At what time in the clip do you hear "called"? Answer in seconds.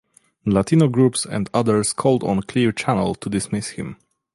1.93-2.23